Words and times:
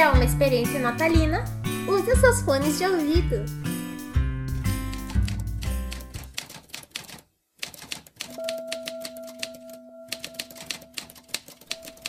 quiser 0.00 0.12
uma 0.14 0.24
experiência 0.24 0.80
natalina, 0.80 1.44
use 1.86 2.18
seus 2.18 2.40
fones 2.40 2.78
de 2.78 2.86
ouvido. 2.86 3.44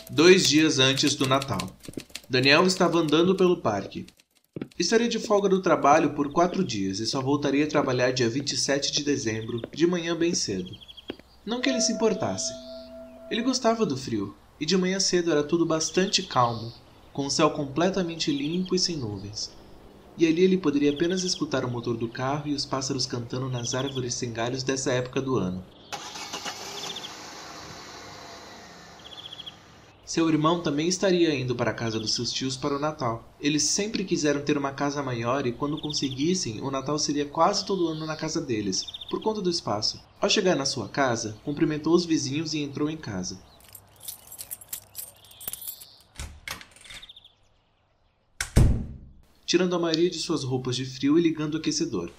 Dois 0.08 0.48
dias 0.48 0.78
antes 0.78 1.14
do 1.14 1.28
Natal, 1.28 1.76
Daniel 2.30 2.66
estava 2.66 2.98
andando 2.98 3.36
pelo 3.36 3.60
parque. 3.60 4.06
Estaria 4.78 5.08
de 5.08 5.18
folga 5.18 5.50
do 5.50 5.60
trabalho 5.60 6.14
por 6.14 6.32
quatro 6.32 6.64
dias 6.64 6.98
e 6.98 7.06
só 7.06 7.20
voltaria 7.20 7.64
a 7.64 7.68
trabalhar 7.68 8.10
dia 8.10 8.28
27 8.28 8.90
de 8.90 9.04
dezembro, 9.04 9.60
de 9.70 9.86
manhã 9.86 10.16
bem 10.16 10.34
cedo. 10.34 10.70
Não 11.44 11.60
que 11.60 11.68
ele 11.68 11.82
se 11.82 11.92
importasse. 11.92 12.54
Ele 13.30 13.42
gostava 13.42 13.84
do 13.84 13.98
frio, 13.98 14.34
e 14.58 14.64
de 14.64 14.78
manhã 14.78 14.98
cedo 14.98 15.30
era 15.30 15.42
tudo 15.42 15.66
bastante 15.66 16.22
calmo, 16.22 16.72
com 17.12 17.26
o 17.26 17.30
céu 17.30 17.50
completamente 17.50 18.32
limpo 18.32 18.74
e 18.74 18.78
sem 18.78 18.96
nuvens. 18.96 19.50
E 20.16 20.26
ali 20.26 20.42
ele 20.42 20.58
poderia 20.58 20.90
apenas 20.90 21.22
escutar 21.22 21.64
o 21.64 21.70
motor 21.70 21.96
do 21.96 22.08
carro 22.08 22.48
e 22.48 22.54
os 22.54 22.66
pássaros 22.66 23.06
cantando 23.06 23.48
nas 23.48 23.74
árvores 23.74 24.14
sem 24.14 24.32
galhos 24.32 24.62
dessa 24.62 24.92
época 24.92 25.20
do 25.20 25.36
ano. 25.36 25.62
Seu 30.12 30.28
irmão 30.28 30.60
também 30.60 30.88
estaria 30.88 31.34
indo 31.34 31.56
para 31.56 31.70
a 31.70 31.74
casa 31.74 31.98
dos 31.98 32.14
seus 32.14 32.30
tios 32.30 32.54
para 32.54 32.76
o 32.76 32.78
Natal. 32.78 33.24
Eles 33.40 33.62
sempre 33.62 34.04
quiseram 34.04 34.42
ter 34.42 34.58
uma 34.58 34.70
casa 34.70 35.02
maior 35.02 35.46
e, 35.46 35.52
quando 35.52 35.80
conseguissem, 35.80 36.60
o 36.60 36.70
Natal 36.70 36.98
seria 36.98 37.24
quase 37.24 37.64
todo 37.64 37.88
ano 37.88 38.04
na 38.04 38.14
casa 38.14 38.38
deles, 38.38 38.84
por 39.08 39.22
conta 39.22 39.40
do 39.40 39.48
espaço. 39.48 39.98
Ao 40.20 40.28
chegar 40.28 40.54
na 40.54 40.66
sua 40.66 40.86
casa, 40.86 41.38
cumprimentou 41.42 41.94
os 41.94 42.04
vizinhos 42.04 42.52
e 42.52 42.58
entrou 42.58 42.90
em 42.90 42.96
casa. 42.98 43.40
Tirando 49.52 49.76
a 49.76 49.78
maioria 49.78 50.08
de 50.08 50.18
suas 50.18 50.44
roupas 50.44 50.74
de 50.76 50.86
frio 50.86 51.18
e 51.18 51.20
ligando 51.20 51.56
o 51.56 51.58
aquecedor. 51.58 52.10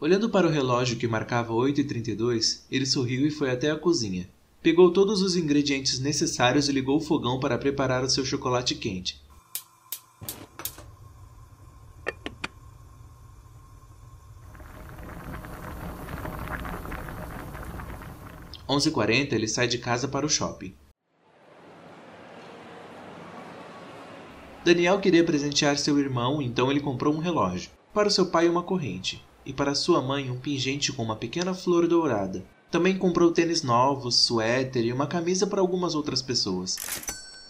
Olhando 0.00 0.28
para 0.28 0.48
o 0.48 0.50
relógio 0.50 0.96
que 0.96 1.06
marcava 1.06 1.52
8h32, 1.52 2.64
ele 2.68 2.84
sorriu 2.84 3.24
e 3.24 3.30
foi 3.30 3.52
até 3.52 3.70
a 3.70 3.78
cozinha. 3.78 4.28
Pegou 4.66 4.90
todos 4.90 5.22
os 5.22 5.36
ingredientes 5.36 6.00
necessários 6.00 6.68
e 6.68 6.72
ligou 6.72 6.96
o 6.96 7.00
fogão 7.00 7.38
para 7.38 7.56
preparar 7.56 8.02
o 8.02 8.10
seu 8.10 8.24
chocolate 8.24 8.74
quente. 8.74 9.24
Onze 18.68 18.88
h 18.88 19.12
ele 19.36 19.46
sai 19.46 19.68
de 19.68 19.78
casa 19.78 20.08
para 20.08 20.26
o 20.26 20.28
shopping. 20.28 20.74
Daniel 24.64 24.98
queria 24.98 25.22
presentear 25.22 25.78
seu 25.78 25.96
irmão, 25.96 26.42
então 26.42 26.72
ele 26.72 26.80
comprou 26.80 27.14
um 27.14 27.20
relógio. 27.20 27.70
Para 27.94 28.10
seu 28.10 28.26
pai, 28.32 28.48
uma 28.48 28.64
corrente 28.64 29.24
e 29.44 29.52
para 29.52 29.76
sua 29.76 30.02
mãe 30.02 30.28
um 30.28 30.40
pingente 30.40 30.92
com 30.92 31.04
uma 31.04 31.14
pequena 31.14 31.54
flor 31.54 31.86
dourada. 31.86 32.55
Também 32.70 32.98
comprou 32.98 33.30
tênis 33.30 33.62
novos, 33.62 34.16
suéter 34.16 34.84
e 34.84 34.92
uma 34.92 35.06
camisa 35.06 35.46
para 35.46 35.60
algumas 35.60 35.94
outras 35.94 36.20
pessoas. 36.20 36.76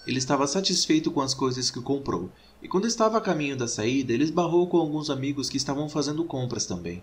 Ele 0.07 0.19
estava 0.19 0.47
satisfeito 0.47 1.11
com 1.11 1.21
as 1.21 1.35
coisas 1.35 1.71
que 1.71 1.81
comprou, 1.81 2.31
e 2.63 2.69
quando 2.69 2.87
estava 2.87 3.19
a 3.19 3.21
caminho 3.21 3.57
da 3.57 3.67
saída, 3.67 4.13
ele 4.13 4.25
esbarrou 4.25 4.69
com 4.69 4.77
alguns 4.77 5.11
amigos 5.11 5.49
que 5.49 5.57
estavam 5.57 5.89
fazendo 5.89 6.25
compras 6.25 6.67
também. 6.67 7.03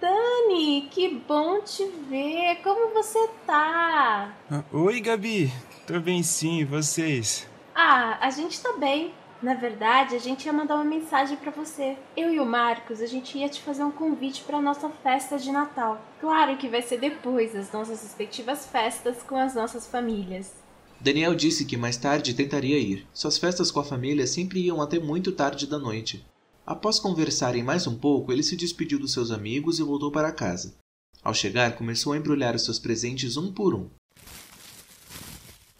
Dani, 0.00 0.88
que 0.90 1.08
bom 1.26 1.60
te 1.62 1.84
ver! 2.08 2.62
Como 2.62 2.94
você 2.94 3.28
tá? 3.46 4.36
Ah, 4.50 4.62
oi, 4.72 5.00
Gabi! 5.00 5.52
Tô 5.86 5.98
bem 5.98 6.22
sim, 6.22 6.60
e 6.60 6.64
vocês? 6.64 7.48
Ah, 7.74 8.18
a 8.20 8.30
gente 8.30 8.60
tá 8.60 8.74
bem. 8.74 9.12
Na 9.40 9.54
verdade, 9.54 10.16
a 10.16 10.18
gente 10.18 10.46
ia 10.46 10.52
mandar 10.52 10.74
uma 10.74 10.84
mensagem 10.84 11.36
para 11.36 11.52
você. 11.52 11.96
Eu 12.16 12.32
e 12.32 12.40
o 12.40 12.44
Marcos, 12.44 13.00
a 13.00 13.06
gente 13.06 13.38
ia 13.38 13.48
te 13.48 13.62
fazer 13.62 13.84
um 13.84 13.90
convite 13.90 14.42
para 14.42 14.60
nossa 14.60 14.90
festa 14.90 15.38
de 15.38 15.52
Natal. 15.52 16.04
Claro 16.20 16.56
que 16.56 16.68
vai 16.68 16.82
ser 16.82 16.98
depois 16.98 17.52
das 17.52 17.70
nossas 17.70 18.02
respectivas 18.02 18.66
festas 18.66 19.22
com 19.22 19.36
as 19.36 19.54
nossas 19.54 19.86
famílias. 19.86 20.52
Daniel 21.00 21.36
disse 21.36 21.64
que 21.64 21.76
mais 21.76 21.96
tarde 21.96 22.34
tentaria 22.34 22.76
ir. 22.76 23.06
Suas 23.14 23.38
festas 23.38 23.70
com 23.70 23.78
a 23.78 23.84
família 23.84 24.26
sempre 24.26 24.58
iam 24.58 24.82
até 24.82 24.98
muito 24.98 25.30
tarde 25.30 25.68
da 25.68 25.78
noite. 25.78 26.26
Após 26.66 26.98
conversarem 26.98 27.62
mais 27.62 27.86
um 27.86 27.96
pouco, 27.96 28.32
ele 28.32 28.42
se 28.42 28.56
despediu 28.56 28.98
dos 28.98 29.12
seus 29.12 29.30
amigos 29.30 29.78
e 29.78 29.84
voltou 29.84 30.10
para 30.10 30.32
casa. 30.32 30.74
Ao 31.22 31.32
chegar, 31.32 31.76
começou 31.76 32.12
a 32.12 32.16
embrulhar 32.16 32.56
os 32.56 32.64
seus 32.64 32.80
presentes 32.80 33.36
um 33.36 33.52
por 33.52 33.72
um. 33.72 33.88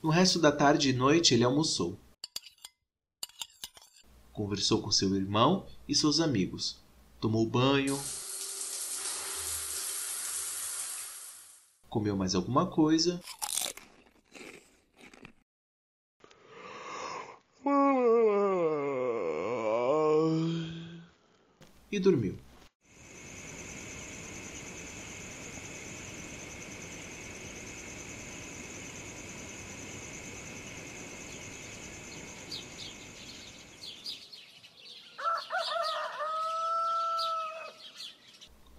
No 0.00 0.10
resto 0.10 0.38
da 0.38 0.52
tarde 0.52 0.90
e 0.90 0.92
noite, 0.92 1.34
ele 1.34 1.42
almoçou 1.42 1.98
conversou 4.38 4.80
com 4.80 4.92
seu 4.92 5.16
irmão 5.16 5.66
e 5.88 5.96
seus 5.96 6.20
amigos, 6.20 6.76
tomou 7.20 7.44
banho, 7.44 7.98
comeu 11.88 12.16
mais 12.16 12.36
alguma 12.36 12.64
coisa. 12.64 13.20
E 21.90 21.98
dormiu. 21.98 22.38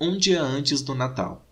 Um 0.02 0.18
dia 0.18 0.42
antes 0.42 0.82
do 0.82 0.96
Natal. 0.96 1.46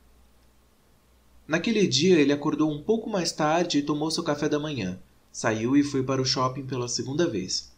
Naquele 1.46 1.86
dia 1.86 2.18
ele 2.18 2.32
acordou 2.32 2.72
um 2.72 2.82
pouco 2.82 3.10
mais 3.10 3.30
tarde 3.34 3.78
e 3.78 3.82
tomou 3.82 4.10
seu 4.10 4.24
café 4.24 4.48
da 4.48 4.58
manhã. 4.58 4.98
Saiu 5.34 5.76
e 5.76 5.84
foi 5.84 6.02
para 6.02 6.22
o 6.22 6.26
shopping 6.26 6.66
pela 6.66 6.88
segunda 6.88 7.28
vez. 7.28 7.74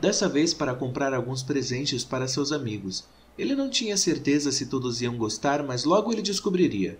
Dessa 0.00 0.26
vez 0.26 0.54
para 0.54 0.74
comprar 0.74 1.12
alguns 1.12 1.42
presentes 1.42 2.02
para 2.02 2.26
seus 2.26 2.50
amigos. 2.50 3.04
Ele 3.36 3.54
não 3.54 3.68
tinha 3.68 3.96
certeza 3.96 4.50
se 4.50 4.66
todos 4.66 5.02
iam 5.02 5.18
gostar, 5.18 5.62
mas 5.62 5.84
logo 5.84 6.12
ele 6.12 6.22
descobriria. 6.22 6.98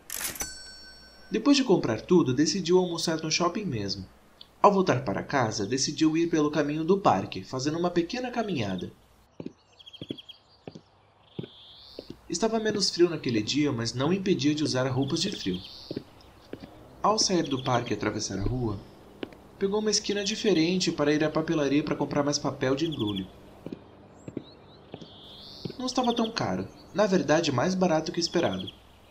Depois 1.31 1.57
de 1.57 1.65
comprar 1.65 2.03
tudo, 2.03 2.35
decidiu 2.35 2.79
almoçar 2.79 3.23
no 3.23 3.31
shopping 3.31 3.65
mesmo. 3.65 4.07
Ao 4.61 4.71
voltar 4.71 5.05
para 5.05 5.23
casa, 5.23 5.67
decidiu 5.67 6.17
ir 6.19 6.29
pelo 6.29 6.51
caminho 6.51 6.85
do 6.85 6.99
parque, 6.99 7.43
fazendo 7.43 7.79
uma 7.79 7.91
pequena 7.91 8.31
caminhada. 8.31 8.93
Estava 12.33 12.59
menos 12.59 12.89
frio 12.89 13.11
naquele 13.11 13.43
dia, 13.43 13.71
mas 13.71 13.93
não 13.93 14.11
impedia 14.11 14.55
de 14.55 14.65
usar 14.65 14.89
roupas 14.89 15.21
de 15.21 15.31
frio. 15.31 15.61
Ao 17.03 17.19
sair 17.19 17.43
do 17.43 17.63
parque 17.63 17.93
e 17.93 17.95
atravessar 17.95 18.39
a 18.39 18.43
rua, 18.43 18.81
pegou 19.59 19.81
uma 19.81 19.91
esquina 19.91 20.25
diferente 20.25 20.91
para 20.91 21.13
ir 21.13 21.23
à 21.23 21.29
papelaria 21.29 21.85
para 21.85 21.95
comprar 21.95 22.23
mais 22.23 22.39
papel 22.39 22.75
de 22.75 22.87
embrulho. 22.87 23.29
Não 25.79 25.85
estava 25.85 26.15
tão 26.15 26.31
caro, 26.31 26.67
na 26.95 27.07
verdade 27.07 27.53
mais 27.53 27.75
barato 27.75 28.11
que 28.11 28.19
esperado, 28.19 28.67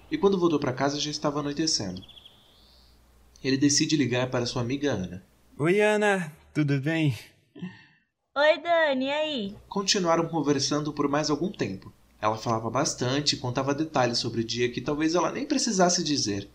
e 0.09 0.17
quando 0.17 0.39
voltou 0.39 0.59
para 0.59 0.73
casa 0.73 0.99
já 0.99 1.11
estava 1.11 1.41
anoitecendo. 1.41 2.01
Ele 3.43 3.55
decide 3.55 3.95
ligar 3.95 4.31
para 4.31 4.47
sua 4.47 4.63
amiga 4.63 4.93
Ana. 4.93 5.23
Oi, 5.59 5.79
Ana, 5.79 6.35
tudo 6.55 6.81
bem? 6.81 7.15
Oi, 8.35 8.61
Dani, 8.63 9.05
e 9.05 9.11
aí? 9.11 9.55
Continuaram 9.69 10.27
conversando 10.27 10.91
por 10.91 11.07
mais 11.07 11.29
algum 11.29 11.51
tempo. 11.51 11.93
Ela 12.21 12.37
falava 12.37 12.69
bastante 12.69 13.35
e 13.35 13.39
contava 13.39 13.73
detalhes 13.73 14.19
sobre 14.19 14.41
o 14.41 14.43
dia 14.43 14.71
que 14.71 14.79
talvez 14.79 15.15
ela 15.15 15.31
nem 15.31 15.45
precisasse 15.45 16.03
dizer. 16.03 16.47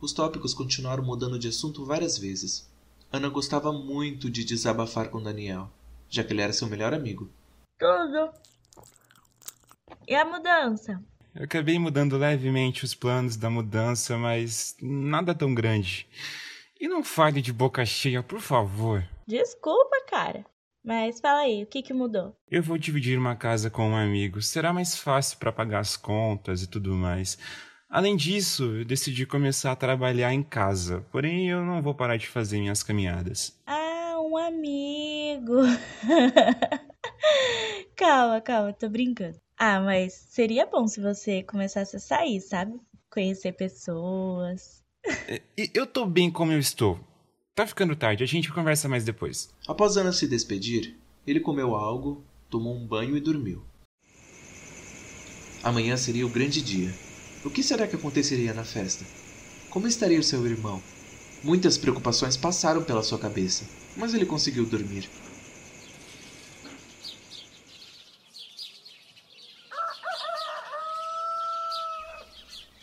Os 0.00 0.12
tópicos 0.12 0.52
continuaram 0.52 1.04
mudando 1.04 1.38
de 1.38 1.46
assunto 1.46 1.86
várias 1.86 2.18
vezes. 2.18 2.68
Ana 3.12 3.28
gostava 3.28 3.72
muito 3.72 4.28
de 4.28 4.44
desabafar 4.44 5.08
com 5.08 5.22
Daniel, 5.22 5.70
já 6.08 6.24
que 6.24 6.32
ele 6.32 6.42
era 6.42 6.52
seu 6.52 6.66
melhor 6.66 6.92
amigo. 6.92 7.30
Tudo. 7.78 8.32
E 10.08 10.14
a 10.14 10.24
mudança? 10.24 11.00
Eu 11.32 11.44
acabei 11.44 11.78
mudando 11.78 12.18
levemente 12.18 12.84
os 12.84 12.94
planos 12.94 13.36
da 13.36 13.48
mudança, 13.48 14.18
mas 14.18 14.76
nada 14.82 15.34
tão 15.34 15.54
grande. 15.54 16.08
E 16.80 16.88
não 16.88 17.04
fale 17.04 17.40
de 17.40 17.52
boca 17.52 17.86
cheia, 17.86 18.22
por 18.22 18.40
favor. 18.40 19.04
Desculpa, 19.26 20.04
cara. 20.08 20.44
Mas 20.84 21.18
fala 21.18 21.40
aí, 21.40 21.62
o 21.62 21.66
que 21.66 21.82
que 21.82 21.94
mudou? 21.94 22.36
Eu 22.50 22.62
vou 22.62 22.76
dividir 22.76 23.18
uma 23.18 23.34
casa 23.34 23.70
com 23.70 23.88
um 23.88 23.96
amigo. 23.96 24.42
Será 24.42 24.70
mais 24.70 24.94
fácil 24.94 25.38
para 25.38 25.50
pagar 25.50 25.80
as 25.80 25.96
contas 25.96 26.62
e 26.62 26.66
tudo 26.66 26.92
mais. 26.94 27.38
Além 27.88 28.14
disso, 28.16 28.64
eu 28.76 28.84
decidi 28.84 29.24
começar 29.24 29.72
a 29.72 29.76
trabalhar 29.76 30.34
em 30.34 30.42
casa. 30.42 31.02
Porém, 31.10 31.48
eu 31.48 31.64
não 31.64 31.80
vou 31.80 31.94
parar 31.94 32.18
de 32.18 32.26
fazer 32.26 32.58
minhas 32.58 32.82
caminhadas. 32.82 33.58
Ah, 33.66 34.16
um 34.20 34.36
amigo. 34.36 35.62
calma, 37.96 38.42
calma, 38.42 38.72
tô 38.74 38.86
brincando. 38.90 39.40
Ah, 39.56 39.80
mas 39.80 40.12
seria 40.28 40.66
bom 40.66 40.86
se 40.86 41.00
você 41.00 41.42
começasse 41.42 41.96
a 41.96 42.00
sair, 42.00 42.42
sabe? 42.42 42.78
Conhecer 43.10 43.52
pessoas. 43.52 44.84
E 45.56 45.70
eu 45.72 45.86
tô 45.86 46.04
bem 46.04 46.30
como 46.30 46.52
eu 46.52 46.58
estou. 46.58 47.00
Tá 47.54 47.64
ficando 47.68 47.94
tarde, 47.94 48.24
a 48.24 48.26
gente 48.26 48.52
conversa 48.52 48.88
mais 48.88 49.04
depois. 49.04 49.48
Após 49.68 49.96
Ana 49.96 50.12
se 50.12 50.26
despedir, 50.26 50.96
ele 51.24 51.38
comeu 51.38 51.76
algo, 51.76 52.24
tomou 52.50 52.74
um 52.74 52.84
banho 52.84 53.16
e 53.16 53.20
dormiu. 53.20 53.62
Amanhã 55.62 55.96
seria 55.96 56.26
o 56.26 56.28
grande 56.28 56.60
dia. 56.60 56.92
O 57.44 57.50
que 57.50 57.62
será 57.62 57.86
que 57.86 57.94
aconteceria 57.94 58.52
na 58.52 58.64
festa? 58.64 59.04
Como 59.70 59.86
estaria 59.86 60.18
o 60.18 60.22
seu 60.22 60.44
irmão? 60.44 60.82
Muitas 61.44 61.78
preocupações 61.78 62.36
passaram 62.36 62.82
pela 62.82 63.04
sua 63.04 63.20
cabeça, 63.20 63.64
mas 63.96 64.14
ele 64.14 64.26
conseguiu 64.26 64.66
dormir. 64.66 65.08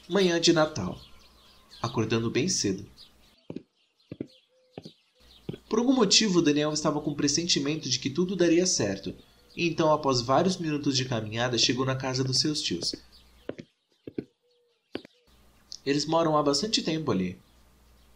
Manhã 0.08 0.40
de 0.40 0.54
Natal. 0.54 0.98
Acordando 1.82 2.32
bem 2.32 2.48
cedo. 2.48 2.86
Por 5.72 5.80
algum 5.80 5.94
motivo, 5.94 6.42
Daniel 6.42 6.74
estava 6.74 7.00
com 7.00 7.12
o 7.12 7.16
pressentimento 7.16 7.88
de 7.88 7.98
que 7.98 8.10
tudo 8.10 8.36
daria 8.36 8.66
certo, 8.66 9.16
e 9.56 9.66
então, 9.66 9.90
após 9.90 10.20
vários 10.20 10.58
minutos 10.58 10.98
de 10.98 11.06
caminhada, 11.06 11.58
chegou 11.58 11.86
na 11.86 11.96
casa 11.96 12.26
dos 12.26 12.42
seus 12.42 12.62
tios. 12.62 12.94
Eles 15.86 16.06
moram 16.06 16.36
há 16.36 16.44
bastante 16.44 16.82
tempo 16.82 17.10
ali. 17.10 17.40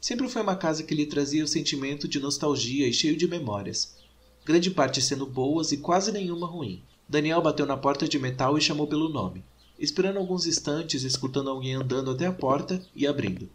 Sempre 0.02 0.28
foi 0.28 0.42
uma 0.42 0.58
casa 0.58 0.84
que 0.84 0.94
lhe 0.94 1.06
trazia 1.06 1.46
o 1.46 1.48
sentimento 1.48 2.10
de 2.10 2.20
nostalgia 2.20 2.90
e 2.90 2.94
cheio 2.94 3.16
de 3.16 3.26
memórias, 3.26 3.96
grande 4.44 4.70
parte 4.70 5.02
sendo 5.02 5.26
boas 5.26 5.72
e 5.72 5.78
quase 5.78 6.12
nenhuma 6.12 6.48
ruim. 6.48 6.84
Daniel 7.08 7.42
bateu 7.42 7.66
na 7.66 7.78
porta 7.78 8.06
de 8.06 8.20
metal 8.20 8.58
e 8.58 8.62
chamou 8.62 8.86
pelo 8.86 9.08
nome, 9.08 9.46
esperando 9.80 10.20
alguns 10.20 10.46
instantes, 10.46 11.04
escutando 11.04 11.50
alguém 11.50 11.76
andando 11.76 12.12
até 12.12 12.26
a 12.26 12.34
porta 12.34 12.86
e 12.94 13.08
abrindo. 13.08 13.50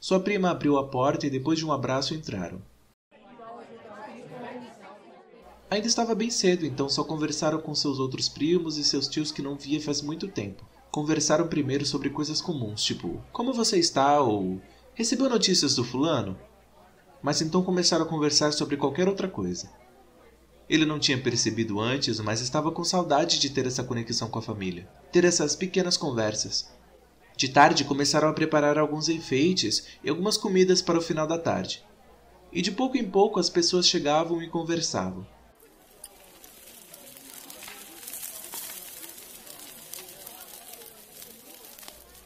Sua 0.00 0.20
prima 0.20 0.50
abriu 0.50 0.78
a 0.78 0.86
porta 0.86 1.26
e 1.26 1.30
depois 1.30 1.58
de 1.58 1.66
um 1.66 1.72
abraço 1.72 2.14
entraram. 2.14 2.62
Ainda 5.70 5.86
estava 5.86 6.14
bem 6.14 6.30
cedo, 6.30 6.64
então 6.64 6.88
só 6.88 7.04
conversaram 7.04 7.60
com 7.60 7.74
seus 7.74 7.98
outros 7.98 8.28
primos 8.28 8.78
e 8.78 8.84
seus 8.84 9.08
tios 9.08 9.32
que 9.32 9.42
não 9.42 9.56
via 9.56 9.80
faz 9.80 10.00
muito 10.00 10.28
tempo. 10.28 10.64
Conversaram 10.90 11.48
primeiro 11.48 11.84
sobre 11.84 12.08
coisas 12.10 12.40
comuns, 12.40 12.82
tipo, 12.82 13.22
como 13.32 13.52
você 13.52 13.78
está 13.78 14.20
ou 14.20 14.60
recebeu 14.94 15.28
notícias 15.28 15.74
do 15.74 15.84
fulano? 15.84 16.38
Mas 17.20 17.42
então 17.42 17.62
começaram 17.62 18.04
a 18.04 18.08
conversar 18.08 18.52
sobre 18.52 18.76
qualquer 18.76 19.08
outra 19.08 19.28
coisa. 19.28 19.68
Ele 20.70 20.86
não 20.86 20.98
tinha 20.98 21.20
percebido 21.20 21.80
antes, 21.80 22.20
mas 22.20 22.40
estava 22.40 22.70
com 22.70 22.84
saudade 22.84 23.38
de 23.38 23.50
ter 23.50 23.66
essa 23.66 23.82
conexão 23.82 24.28
com 24.28 24.38
a 24.38 24.42
família, 24.42 24.88
ter 25.10 25.24
essas 25.24 25.56
pequenas 25.56 25.96
conversas. 25.96 26.70
De 27.38 27.48
tarde 27.48 27.84
começaram 27.84 28.28
a 28.28 28.32
preparar 28.32 28.76
alguns 28.76 29.08
enfeites 29.08 29.86
e 30.02 30.10
algumas 30.10 30.36
comidas 30.36 30.82
para 30.82 30.98
o 30.98 31.00
final 31.00 31.24
da 31.24 31.38
tarde. 31.38 31.86
E 32.52 32.60
de 32.60 32.72
pouco 32.72 32.96
em 32.96 33.08
pouco 33.08 33.38
as 33.38 33.48
pessoas 33.48 33.86
chegavam 33.86 34.42
e 34.42 34.48
conversavam. 34.48 35.24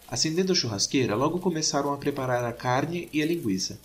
Acendendo 0.08 0.52
a 0.52 0.54
churrasqueira, 0.54 1.14
logo 1.14 1.38
começaram 1.40 1.92
a 1.92 1.98
preparar 1.98 2.42
a 2.46 2.52
carne 2.54 3.10
e 3.12 3.22
a 3.22 3.26
linguiça. 3.26 3.78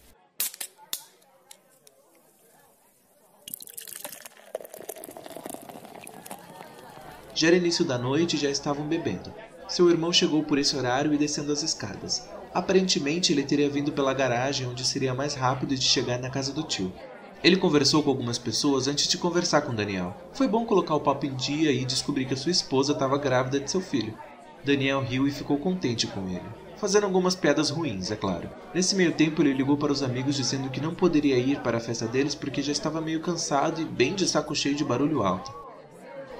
Já 7.35 7.47
era 7.47 7.57
início 7.57 7.83
da 7.83 7.97
noite 7.97 8.37
e 8.37 8.39
já 8.39 8.49
estavam 8.49 8.87
bebendo. 8.87 9.33
Seu 9.67 9.89
irmão 9.89 10.13
chegou 10.13 10.43
por 10.43 10.57
esse 10.57 10.75
horário 10.77 11.13
e 11.13 11.17
descendo 11.17 11.51
as 11.51 11.61
escadas. 11.61 12.27
Aparentemente, 12.53 13.33
ele 13.33 13.43
teria 13.43 13.69
vindo 13.69 13.91
pela 13.91 14.13
garagem, 14.13 14.65
onde 14.65 14.85
seria 14.85 15.13
mais 15.13 15.35
rápido 15.35 15.75
de 15.75 15.83
chegar 15.83 16.17
na 16.17 16.29
casa 16.29 16.53
do 16.53 16.63
tio. 16.63 16.91
Ele 17.43 17.57
conversou 17.57 18.01
com 18.01 18.09
algumas 18.09 18.37
pessoas 18.37 18.87
antes 18.87 19.07
de 19.07 19.17
conversar 19.17 19.61
com 19.61 19.75
Daniel. 19.75 20.15
Foi 20.33 20.47
bom 20.47 20.65
colocar 20.65 20.95
o 20.95 21.01
papo 21.01 21.25
em 21.25 21.35
dia 21.35 21.71
e 21.71 21.85
descobrir 21.85 22.25
que 22.25 22.33
a 22.33 22.37
sua 22.37 22.51
esposa 22.51 22.93
estava 22.93 23.17
grávida 23.17 23.59
de 23.59 23.69
seu 23.69 23.81
filho. 23.81 24.17
Daniel 24.63 25.01
riu 25.01 25.27
e 25.27 25.31
ficou 25.31 25.57
contente 25.57 26.07
com 26.07 26.27
ele, 26.27 26.41
fazendo 26.77 27.03
algumas 27.03 27.35
piadas 27.35 27.69
ruins, 27.69 28.09
é 28.09 28.15
claro. 28.15 28.49
Nesse 28.73 28.95
meio 28.95 29.11
tempo, 29.11 29.41
ele 29.41 29.53
ligou 29.53 29.77
para 29.77 29.91
os 29.91 30.01
amigos 30.01 30.35
dizendo 30.35 30.69
que 30.69 30.81
não 30.81 30.95
poderia 30.95 31.37
ir 31.37 31.59
para 31.59 31.77
a 31.77 31.81
festa 31.81 32.07
deles 32.07 32.33
porque 32.33 32.61
já 32.61 32.71
estava 32.71 32.99
meio 32.99 33.21
cansado 33.21 33.81
e 33.81 33.85
bem 33.85 34.15
de 34.15 34.27
saco 34.27 34.55
cheio 34.55 34.75
de 34.75 34.83
barulho 34.83 35.21
alto. 35.21 35.66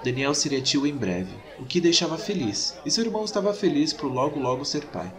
Daniel 0.08 0.34
seria 0.34 0.62
tio 0.62 0.88
em 0.88 0.96
breve, 0.96 1.36
o 1.60 1.66
que 1.66 1.82
deixava 1.82 2.18
feliz, 2.18 2.80
e 2.86 2.90
seu 2.90 3.04
irmão 3.04 3.26
estava 3.26 3.54
feliz 3.54 3.92
por 3.92 4.08
logo 4.08 4.40
logo 4.40 4.64
ser 4.64 4.86
pai. 4.86 5.14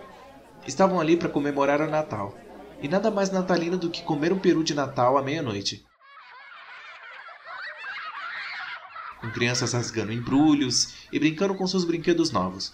Estavam 0.66 0.98
ali 0.98 1.14
para 1.14 1.28
comemorar 1.28 1.82
o 1.82 1.90
Natal, 1.90 2.34
e 2.80 2.88
nada 2.88 3.10
mais 3.10 3.30
natalino 3.30 3.76
do 3.76 3.90
que 3.90 4.02
comer 4.02 4.32
um 4.32 4.38
peru 4.38 4.64
de 4.64 4.72
Natal 4.72 5.18
à 5.18 5.22
meia-noite. 5.22 5.84
Com 9.20 9.30
crianças 9.30 9.74
rasgando 9.74 10.10
embrulhos 10.10 10.94
e 11.12 11.18
brincando 11.18 11.54
com 11.54 11.66
seus 11.66 11.84
brinquedos 11.84 12.30
novos. 12.30 12.72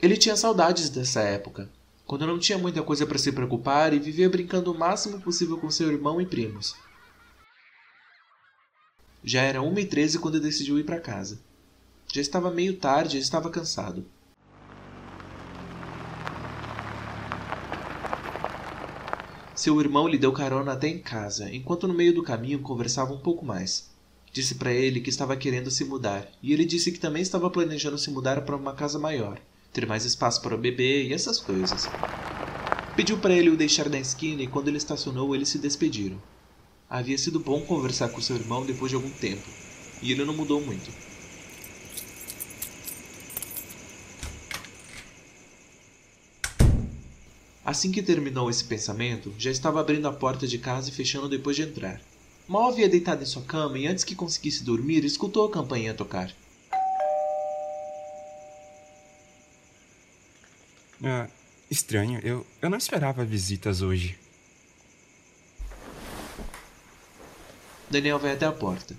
Ele 0.00 0.16
tinha 0.16 0.36
saudades 0.36 0.88
dessa 0.88 1.20
época, 1.20 1.70
quando 2.06 2.26
não 2.26 2.38
tinha 2.38 2.56
muita 2.56 2.82
coisa 2.82 3.04
para 3.04 3.18
se 3.18 3.30
preocupar 3.30 3.92
e 3.92 3.98
vivia 3.98 4.30
brincando 4.30 4.72
o 4.72 4.78
máximo 4.78 5.20
possível 5.20 5.58
com 5.58 5.70
seu 5.70 5.92
irmão 5.92 6.18
e 6.18 6.24
primos. 6.24 6.74
Já 9.24 9.42
era 9.42 9.62
uma 9.62 9.80
e 9.80 9.86
treze 9.86 10.18
quando 10.18 10.40
decidiu 10.40 10.78
ir 10.78 10.84
para 10.84 11.00
casa. 11.00 11.38
Já 12.12 12.20
estava 12.20 12.50
meio 12.50 12.76
tarde 12.76 13.16
e 13.16 13.20
estava 13.20 13.48
cansado. 13.50 14.04
Seu 19.54 19.80
irmão 19.80 20.08
lhe 20.08 20.18
deu 20.18 20.32
carona 20.32 20.72
até 20.72 20.88
em 20.88 20.98
casa, 20.98 21.48
enquanto 21.54 21.86
no 21.86 21.94
meio 21.94 22.12
do 22.12 22.22
caminho 22.22 22.58
conversava 22.58 23.12
um 23.12 23.20
pouco 23.20 23.44
mais. 23.44 23.88
Disse 24.32 24.56
para 24.56 24.72
ele 24.72 25.00
que 25.00 25.10
estava 25.10 25.36
querendo 25.36 25.70
se 25.70 25.84
mudar, 25.84 26.26
e 26.42 26.52
ele 26.52 26.64
disse 26.64 26.90
que 26.90 26.98
também 26.98 27.22
estava 27.22 27.48
planejando 27.48 27.98
se 27.98 28.10
mudar 28.10 28.40
para 28.40 28.56
uma 28.56 28.74
casa 28.74 28.98
maior, 28.98 29.38
ter 29.72 29.86
mais 29.86 30.04
espaço 30.04 30.42
para 30.42 30.56
o 30.56 30.58
bebê 30.58 31.04
e 31.04 31.12
essas 31.12 31.38
coisas. 31.38 31.88
Pediu 32.96 33.18
para 33.18 33.34
ele 33.34 33.50
o 33.50 33.56
deixar 33.56 33.88
na 33.88 34.00
esquina 34.00 34.42
e 34.42 34.48
quando 34.48 34.68
ele 34.68 34.78
estacionou, 34.78 35.32
eles 35.34 35.48
se 35.48 35.58
despediram. 35.58 36.20
Havia 36.92 37.16
sido 37.16 37.40
bom 37.40 37.62
conversar 37.62 38.10
com 38.10 38.20
seu 38.20 38.36
irmão 38.36 38.66
depois 38.66 38.90
de 38.90 38.96
algum 38.96 39.08
tempo, 39.08 39.48
e 40.02 40.12
ele 40.12 40.26
não 40.26 40.36
mudou 40.36 40.60
muito. 40.60 40.90
Assim 47.64 47.90
que 47.90 48.02
terminou 48.02 48.50
esse 48.50 48.62
pensamento, 48.64 49.32
já 49.38 49.50
estava 49.50 49.80
abrindo 49.80 50.06
a 50.06 50.12
porta 50.12 50.46
de 50.46 50.58
casa 50.58 50.90
e 50.90 50.92
fechando 50.92 51.30
depois 51.30 51.56
de 51.56 51.62
entrar. 51.62 51.98
Mal 52.46 52.68
havia 52.68 52.90
deitado 52.90 53.22
em 53.22 53.26
sua 53.26 53.40
cama 53.40 53.78
e 53.78 53.86
antes 53.86 54.04
que 54.04 54.14
conseguisse 54.14 54.62
dormir, 54.62 55.02
escutou 55.02 55.46
a 55.46 55.50
campainha 55.50 55.94
tocar. 55.94 56.30
Ah, 61.02 61.26
estranho, 61.70 62.20
eu, 62.22 62.46
eu 62.60 62.68
não 62.68 62.76
esperava 62.76 63.24
visitas 63.24 63.80
hoje. 63.80 64.20
Daniel 67.92 68.18
vai 68.18 68.32
até 68.32 68.46
a 68.46 68.52
porta. 68.52 68.96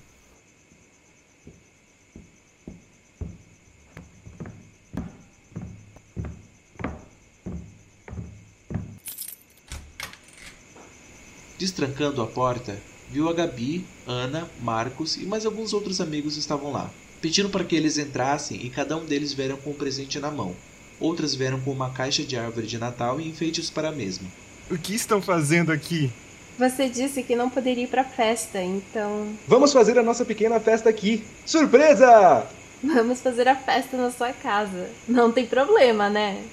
Destrancando 11.57 12.21
a 12.21 12.27
porta, 12.27 12.79
viu 13.09 13.27
a 13.27 13.33
Gabi, 13.33 13.83
Ana, 14.05 14.47
Marcos 14.61 15.17
e 15.17 15.25
mais 15.25 15.43
alguns 15.45 15.73
outros 15.73 15.99
amigos 15.99 16.37
estavam 16.37 16.71
lá. 16.71 16.91
Pediram 17.19 17.49
para 17.49 17.63
que 17.63 17.75
eles 17.75 17.97
entrassem 17.97 18.63
e 18.63 18.69
cada 18.69 18.95
um 18.95 19.05
deles 19.05 19.33
vieram 19.33 19.57
com 19.57 19.71
um 19.71 19.75
presente 19.75 20.19
na 20.19 20.29
mão. 20.29 20.55
Outras 20.99 21.33
vieram 21.33 21.59
com 21.59 21.71
uma 21.71 21.89
caixa 21.89 22.23
de 22.23 22.37
árvore 22.37 22.67
de 22.67 22.77
Natal 22.77 23.19
e 23.19 23.27
enfeites 23.27 23.71
para 23.71 23.89
a 23.89 23.91
mesma. 23.91 24.27
O 24.69 24.77
que 24.77 24.93
estão 24.93 25.19
fazendo 25.19 25.71
aqui? 25.71 26.11
Você 26.57 26.87
disse 26.87 27.23
que 27.23 27.35
não 27.35 27.49
poderia 27.49 27.83
ir 27.83 27.87
pra 27.87 28.03
festa, 28.03 28.61
então. 28.61 29.27
Vamos 29.47 29.73
fazer 29.73 29.97
a 29.97 30.03
nossa 30.03 30.23
pequena 30.23 30.59
festa 30.59 30.89
aqui. 30.89 31.23
Surpresa! 31.45 32.45
Vamos 32.83 33.21
fazer 33.21 33.47
a 33.47 33.55
festa 33.55 33.97
na 33.97 34.11
sua 34.11 34.33
casa. 34.33 34.89
Não 35.07 35.31
tem 35.31 35.45
problema, 35.45 36.09
né? 36.09 36.43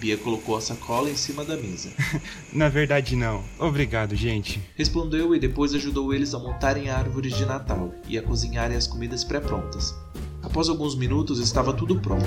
Bia 0.00 0.18
colocou 0.18 0.56
a 0.56 0.60
sacola 0.60 1.08
em 1.08 1.16
cima 1.16 1.44
da 1.44 1.56
mesa. 1.56 1.90
Na 2.52 2.68
verdade, 2.68 3.16
não. 3.16 3.42
Obrigado, 3.58 4.14
gente. 4.16 4.60
Respondeu 4.76 5.34
e 5.34 5.38
depois 5.38 5.72
ajudou 5.74 6.12
eles 6.12 6.34
a 6.34 6.38
montarem 6.38 6.90
a 6.90 6.98
árvore 6.98 7.30
de 7.30 7.46
Natal 7.46 7.94
e 8.08 8.18
a 8.18 8.22
cozinharem 8.22 8.76
as 8.76 8.86
comidas 8.86 9.24
pré-prontas. 9.24 9.94
Após 10.42 10.68
alguns 10.68 10.94
minutos, 10.94 11.38
estava 11.38 11.72
tudo 11.72 12.00
pronto. 12.00 12.26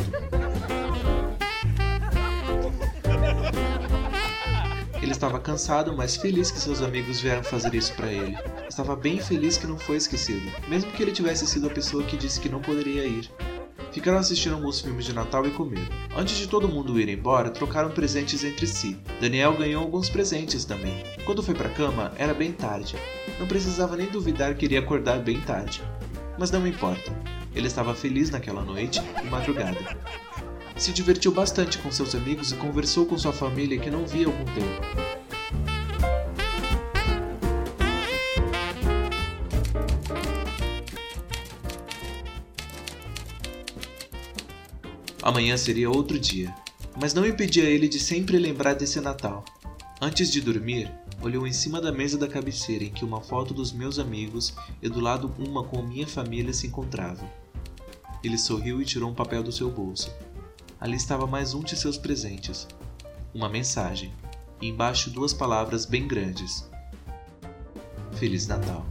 Ele 5.08 5.14
estava 5.14 5.40
cansado, 5.40 5.96
mas 5.96 6.18
feliz 6.18 6.52
que 6.52 6.60
seus 6.60 6.82
amigos 6.82 7.22
vieram 7.22 7.42
fazer 7.42 7.74
isso 7.74 7.94
para 7.94 8.12
ele. 8.12 8.38
Estava 8.68 8.94
bem 8.94 9.22
feliz 9.22 9.56
que 9.56 9.66
não 9.66 9.80
foi 9.80 9.96
esquecido, 9.96 10.52
mesmo 10.68 10.92
que 10.92 11.02
ele 11.02 11.14
tivesse 11.14 11.48
sido 11.48 11.68
a 11.68 11.70
pessoa 11.70 12.04
que 12.04 12.18
disse 12.18 12.42
que 12.42 12.50
não 12.50 12.60
poderia 12.60 13.06
ir. 13.06 13.32
Ficaram 13.94 14.18
assistindo 14.18 14.56
alguns 14.56 14.82
filmes 14.82 15.06
de 15.06 15.14
Natal 15.14 15.48
e 15.48 15.52
comeram. 15.52 15.88
Antes 16.14 16.36
de 16.36 16.46
todo 16.46 16.68
mundo 16.68 17.00
ir 17.00 17.08
embora, 17.08 17.50
trocaram 17.50 17.90
presentes 17.90 18.44
entre 18.44 18.68
si. 18.68 18.98
Daniel 19.22 19.56
ganhou 19.56 19.82
alguns 19.82 20.10
presentes 20.10 20.66
também. 20.66 21.02
Quando 21.24 21.42
foi 21.42 21.56
para 21.56 21.70
cama, 21.70 22.12
era 22.18 22.34
bem 22.34 22.52
tarde. 22.52 22.98
Não 23.40 23.48
precisava 23.48 23.96
nem 23.96 24.08
duvidar 24.08 24.56
que 24.56 24.66
iria 24.66 24.80
acordar 24.80 25.20
bem 25.20 25.40
tarde. 25.40 25.82
Mas 26.38 26.52
não 26.52 26.68
importa. 26.68 27.16
Ele 27.56 27.68
estava 27.68 27.96
feliz 27.96 28.30
naquela 28.30 28.62
noite 28.62 29.02
e 29.24 29.28
madrugada. 29.28 29.80
Se 30.78 30.94
divertiu 30.94 31.32
bastante 31.32 31.80
com 31.80 31.92
seus 31.92 32.14
amigos 32.14 32.52
e 32.52 32.56
conversou 32.56 33.06
com 33.08 33.18
sua 33.18 33.34
família 33.34 33.80
que 33.80 33.90
não 33.90 34.06
via 34.06 34.28
há 34.28 34.30
algum 34.30 34.46
tempo. 34.46 35.08
Amanhã 45.24 45.58
seria 45.58 45.90
outro 45.90 46.20
dia, 46.20 46.56
mas 47.02 47.14
não 47.14 47.26
impedia 47.26 47.64
ele 47.64 47.90
de 47.90 48.00
sempre 48.00 48.38
lembrar 48.38 48.76
desse 48.76 49.02
Natal. 49.02 49.44
Antes 50.00 50.32
de 50.32 50.40
dormir, 50.40 50.90
olhou 51.22 51.48
em 51.48 51.52
cima 51.52 51.82
da 51.82 51.92
mesa 51.92 52.20
da 52.20 52.28
cabeceira 52.28 52.84
em 52.84 52.92
que 52.92 53.04
uma 53.04 53.20
foto 53.20 53.52
dos 53.52 53.74
meus 53.74 53.98
amigos 53.98 54.54
e 54.82 54.88
do 54.88 55.00
lado 55.00 55.34
uma 55.40 55.64
com 55.64 55.82
minha 55.82 56.08
família 56.08 56.54
se 56.54 56.68
encontravam. 56.68 57.28
Ele 58.24 58.38
sorriu 58.38 58.82
e 58.82 58.86
tirou 58.86 59.10
um 59.10 59.16
papel 59.16 59.42
do 59.42 59.52
seu 59.52 59.70
bolso. 59.70 60.16
Ali 60.80 60.96
estava 60.96 61.26
mais 61.26 61.56
um 61.56 61.62
de 61.62 61.76
seus 61.76 61.98
presentes. 61.98 62.68
Uma 63.34 63.50
mensagem, 63.50 64.14
e 64.62 64.68
embaixo 64.68 65.10
duas 65.10 65.34
palavras 65.34 65.86
bem 65.86 66.08
grandes: 66.08 66.70
Feliz 68.14 68.48
Natal. 68.48 68.86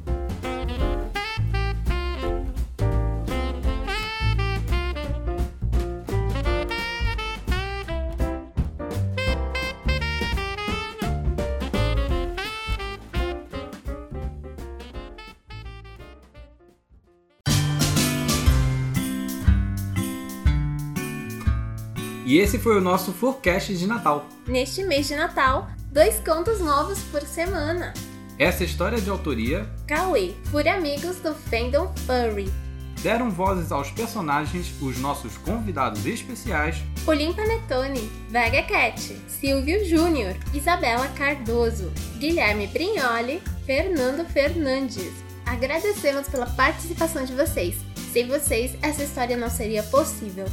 E 22.26 22.38
esse 22.38 22.58
foi 22.58 22.76
o 22.76 22.80
nosso 22.80 23.12
forecast 23.12 23.72
de 23.72 23.86
Natal. 23.86 24.26
Neste 24.48 24.82
mês 24.82 25.06
de 25.06 25.14
Natal, 25.14 25.68
dois 25.92 26.18
contos 26.18 26.58
novos 26.58 26.98
por 27.04 27.22
semana. 27.22 27.94
Essa 28.36 28.64
história 28.64 28.96
é 28.96 29.00
de 29.00 29.08
autoria 29.08 29.70
Cauê, 29.86 30.34
por 30.50 30.66
amigos 30.66 31.20
do 31.20 31.32
Fandom 31.32 31.94
Furry. 32.04 32.52
deram 33.00 33.30
vozes 33.30 33.70
aos 33.70 33.92
personagens 33.92 34.72
os 34.82 34.98
nossos 34.98 35.38
convidados 35.38 36.04
especiais 36.04 36.82
Olim 37.06 37.32
Panetone, 37.32 38.10
Vega 38.28 38.64
Cat, 38.64 39.16
Silvio 39.28 39.84
Júnior, 39.84 40.34
Isabela 40.52 41.06
Cardoso, 41.10 41.92
Guilherme 42.18 42.66
Brignoli, 42.66 43.40
Fernando 43.64 44.26
Fernandes. 44.26 45.12
Agradecemos 45.46 46.26
pela 46.26 46.46
participação 46.46 47.24
de 47.24 47.34
vocês. 47.34 47.76
Sem 48.12 48.26
vocês, 48.26 48.76
essa 48.82 49.04
história 49.04 49.36
não 49.36 49.48
seria 49.48 49.84
possível. 49.84 50.46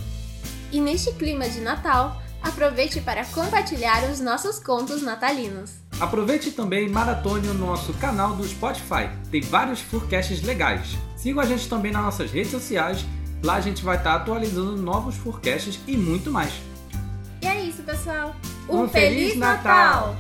E 0.74 0.82
neste 0.82 1.12
clima 1.12 1.48
de 1.48 1.62
Natal, 1.62 2.20
aproveite 2.42 3.00
para 3.00 3.24
compartilhar 3.26 4.10
os 4.10 4.20
nossos 4.20 4.58
contos 4.58 5.04
natalinos. 5.04 5.76
Aproveite 6.00 6.50
também 6.50 6.88
e 6.88 6.90
maratone 6.90 7.48
o 7.48 7.54
nosso 7.54 7.94
canal 7.94 8.36
do 8.36 8.44
Spotify. 8.44 9.08
Tem 9.30 9.40
vários 9.40 9.82
forecasts 9.82 10.42
legais. 10.42 10.98
Sigam 11.16 11.44
a 11.44 11.46
gente 11.46 11.70
também 11.70 11.92
nas 11.92 12.04
nossas 12.04 12.32
redes 12.32 12.50
sociais. 12.50 13.06
Lá 13.44 13.54
a 13.54 13.62
gente 13.62 13.84
vai 13.84 13.98
estar 13.98 14.16
atualizando 14.16 14.76
novos 14.76 15.16
forecasts 15.16 15.80
e 15.88 15.96
muito 15.96 16.32
mais. 16.32 16.52
E 17.40 17.46
é 17.46 17.64
isso, 17.66 17.84
pessoal. 17.84 18.36
Um 18.68 18.88
Feliz 18.88 19.38
Natal! 19.38 20.16